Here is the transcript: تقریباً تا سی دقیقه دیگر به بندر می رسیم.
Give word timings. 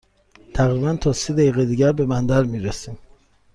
تقریباً 0.53 0.95
تا 0.97 1.13
سی 1.13 1.33
دقیقه 1.33 1.65
دیگر 1.65 1.91
به 1.91 2.05
بندر 2.05 2.43
می 2.43 2.59
رسیم. 2.59 2.97